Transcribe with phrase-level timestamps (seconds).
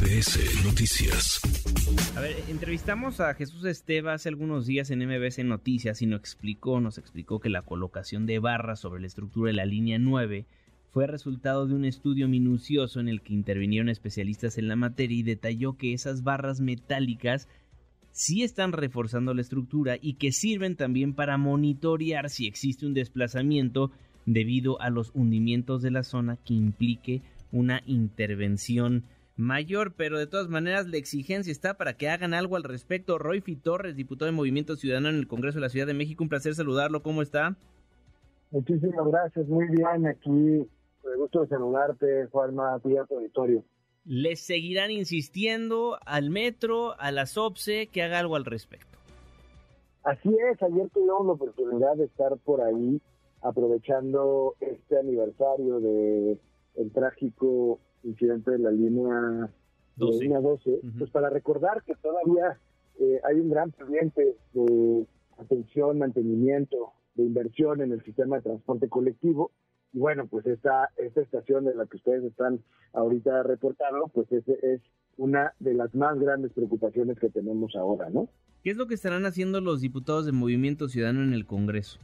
[0.00, 1.40] MBS Noticias.
[2.16, 6.80] A ver, entrevistamos a Jesús Esteva hace algunos días en MBS Noticias y nos explicó,
[6.80, 10.46] nos explicó que la colocación de barras sobre la estructura de la línea 9
[10.88, 15.22] fue resultado de un estudio minucioso en el que intervinieron especialistas en la materia y
[15.22, 17.46] detalló que esas barras metálicas
[18.10, 23.90] sí están reforzando la estructura y que sirven también para monitorear si existe un desplazamiento
[24.24, 27.20] debido a los hundimientos de la zona que implique
[27.52, 29.04] una intervención
[29.40, 33.18] mayor, pero de todas maneras la exigencia está para que hagan algo al respecto.
[33.18, 36.28] Roy Torres, diputado de Movimiento Ciudadano en el Congreso de la Ciudad de México, un
[36.28, 37.56] placer saludarlo, ¿cómo está?
[38.50, 43.64] Muchísimas gracias, muy bien, aquí, me gusto saludarte, Juanma, a tu auditorio.
[44.04, 48.98] ¿Les seguirán insistiendo al metro, a la SOPSE, que haga algo al respecto?
[50.02, 53.00] Así es, ayer tuvimos la oportunidad de estar por ahí
[53.42, 56.38] aprovechando este aniversario de
[56.76, 59.50] el trágico incidente de la línea
[59.96, 62.58] 12, línea 12 pues para recordar que todavía
[62.98, 65.06] eh, hay un gran pendiente de
[65.38, 69.50] atención, mantenimiento, de inversión en el sistema de transporte colectivo.
[69.92, 72.60] Y bueno, pues esta, esta estación de la que ustedes están
[72.92, 74.80] ahorita reportando, pues es, es
[75.16, 78.28] una de las más grandes preocupaciones que tenemos ahora, ¿no?
[78.62, 81.98] ¿Qué es lo que estarán haciendo los diputados de Movimiento Ciudadano en el Congreso?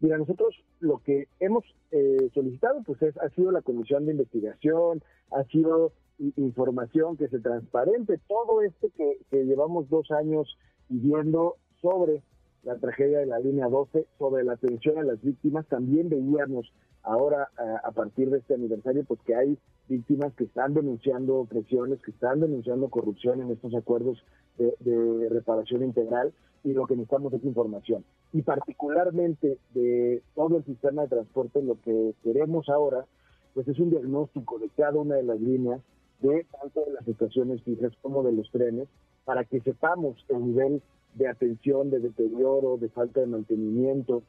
[0.00, 5.02] Mira, nosotros lo que hemos eh, solicitado pues es, ha sido la comisión de investigación,
[5.30, 5.92] ha sido
[6.36, 12.22] información que se transparente, todo esto que, llevamos dos años viviendo sobre
[12.62, 16.70] la tragedia de la línea 12, sobre la atención a las víctimas, también veíamos
[17.02, 17.48] ahora
[17.82, 19.58] a partir de este aniversario pues que hay
[19.90, 24.22] víctimas que están denunciando presiones, que están denunciando corrupción en estos acuerdos
[24.56, 26.32] de reparación integral
[26.62, 28.04] y lo que necesitamos es información.
[28.32, 33.04] Y particularmente de todo el sistema de transporte, lo que queremos ahora,
[33.54, 35.80] pues es un diagnóstico de cada una de las líneas,
[36.20, 38.88] de tanto de las estaciones fijas como de los trenes,
[39.24, 40.82] para que sepamos el nivel
[41.14, 44.22] de atención, de deterioro, de falta de mantenimiento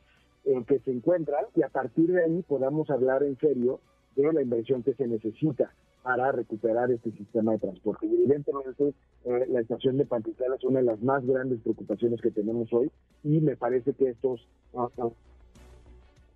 [0.46, 3.80] en que se encuentran y a partir de ahí podamos hablar en serio
[4.16, 5.72] de la inversión que se necesita
[6.04, 8.08] para recuperar este sistema de transporte.
[8.08, 8.94] Y evidentemente
[9.26, 12.92] eh, la estación de Pantizal es una de las más grandes preocupaciones que tenemos hoy
[13.24, 14.90] y me parece que estos uh,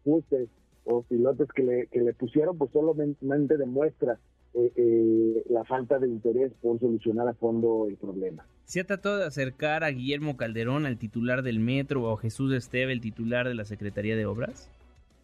[0.04, 0.50] ajustes
[0.86, 4.20] o pilotes que le, que le pusieron pues solamente demuestra
[4.54, 8.46] eh, eh, la falta de interés por solucionar a fondo el problema.
[8.64, 12.54] ¿Se ha tratado de acercar a Guillermo Calderón, al titular del metro, o a Jesús
[12.54, 14.72] Esteve, el titular de la Secretaría de Obras?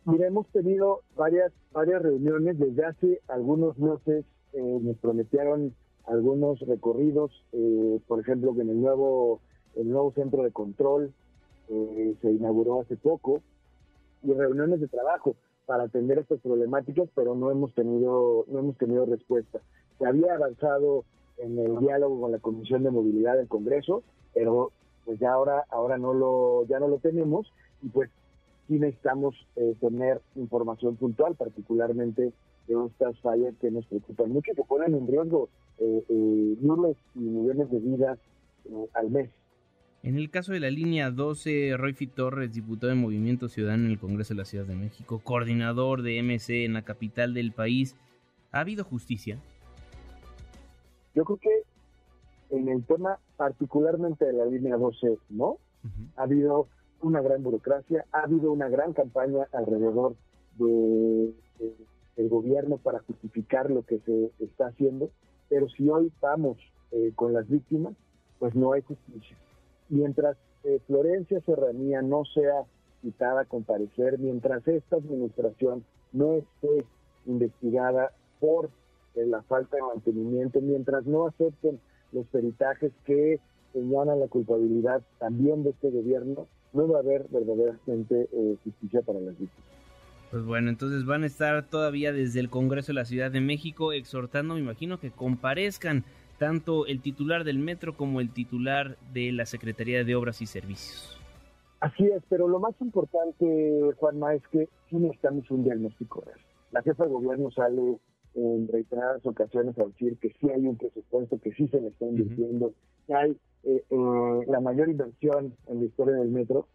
[0.05, 4.25] Mira, hemos tenido varias varias reuniones desde hace algunos meses.
[4.53, 5.73] Eh, nos prometieron
[6.05, 9.39] algunos recorridos, eh, por ejemplo, que en el nuevo
[9.75, 11.13] el nuevo centro de control
[11.69, 13.41] eh, se inauguró hace poco
[14.23, 15.35] y reuniones de trabajo
[15.65, 19.59] para atender estas problemáticas, pero no hemos tenido no hemos tenido respuesta.
[19.99, 21.05] Se había avanzado
[21.37, 24.71] en el diálogo con la Comisión de Movilidad del Congreso, pero
[25.05, 28.09] pues ya ahora ahora no lo ya no lo tenemos y pues
[28.71, 32.31] sí necesitamos eh, tener información puntual, particularmente
[32.67, 36.95] de estas fallas que nos preocupan mucho y que ponen en riesgo eh, eh, miles
[37.15, 38.19] y millones de vidas
[38.93, 39.29] al mes.
[40.03, 43.99] En el caso de la línea 12, Roy Torres, diputado de Movimiento Ciudadano en el
[43.99, 47.97] Congreso de la Ciudad de México, coordinador de MC en la capital del país,
[48.53, 49.37] ¿ha habido justicia?
[51.13, 55.57] Yo creo que en el tema particularmente de la línea 12, ¿no?
[56.15, 56.67] Ha habido
[57.01, 60.15] una gran burocracia, ha habido una gran campaña alrededor
[60.57, 61.33] de,
[62.15, 65.09] del gobierno para justificar lo que se está haciendo,
[65.49, 66.57] pero si hoy estamos
[66.91, 67.93] eh, con las víctimas,
[68.39, 69.37] pues no hay justicia.
[69.89, 72.63] Mientras eh, Florencia Serranía no sea
[73.01, 75.83] citada a comparecer, mientras esta administración
[76.13, 76.85] no esté
[77.25, 78.69] investigada por
[79.15, 81.79] eh, la falta de mantenimiento, mientras no acepten
[82.11, 83.39] los peritajes que
[83.73, 89.19] señalan la culpabilidad también de este gobierno, no va a haber verdaderamente eh, justicia para
[89.19, 89.71] las víctimas.
[90.31, 93.91] Pues bueno, entonces van a estar todavía desde el Congreso de la Ciudad de México
[93.91, 96.05] exhortando, me imagino, que comparezcan
[96.39, 101.19] tanto el titular del metro como el titular de la Secretaría de Obras y Servicios.
[101.81, 106.39] Así es, pero lo más importante, Juanma, es que sí necesitamos un diagnóstico real.
[106.71, 107.97] La jefa de gobierno sale
[108.35, 112.05] en reiteradas ocasiones a decir que sí hay un presupuesto, que sí se le está
[112.05, 112.73] invirtiendo,
[113.07, 113.31] que hay
[113.63, 116.67] eh, eh, la mayor inversión en la historia del metro,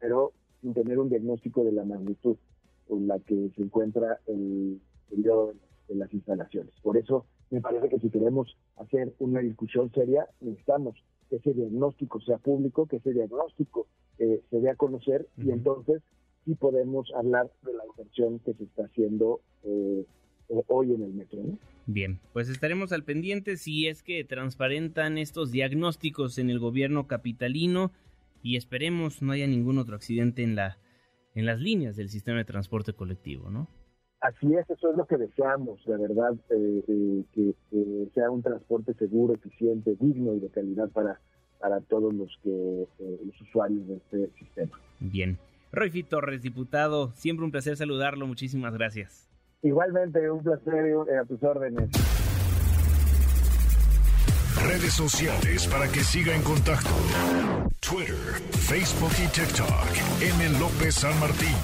[0.00, 2.36] pero sin tener un diagnóstico de la magnitud
[2.90, 5.54] en la que se encuentra el periodo
[5.88, 6.72] de las instalaciones.
[6.82, 10.94] Por eso me parece que si queremos hacer una discusión seria, necesitamos
[11.28, 13.86] que ese diagnóstico sea público, que ese diagnóstico
[14.18, 16.02] eh, se dé a conocer y entonces
[16.44, 20.04] sí podemos hablar de la inversión que se está haciendo eh,
[20.68, 21.40] hoy en el metro.
[21.86, 27.92] Bien, pues estaremos al pendiente si es que transparentan estos diagnósticos en el gobierno capitalino
[28.42, 30.78] y esperemos no haya ningún otro accidente en la
[31.34, 33.68] en las líneas del sistema de transporte colectivo, ¿no?
[34.20, 37.54] Así es, eso es lo que deseamos, de verdad, eh, eh, que,
[38.12, 41.20] sea un transporte seguro, eficiente, digno y de calidad para,
[41.60, 42.86] para todos los que
[43.24, 44.80] los usuarios de este sistema.
[44.98, 45.38] Bien.
[45.70, 49.28] Roy Torres, diputado, siempre un placer saludarlo, muchísimas gracias.
[49.62, 51.90] Igualmente, un placer a tus órdenes.
[54.62, 56.90] Redes sociales para que siga en contacto:
[57.80, 58.14] Twitter,
[58.52, 59.68] Facebook y TikTok.
[60.20, 60.58] M.
[60.60, 61.56] López San Martín.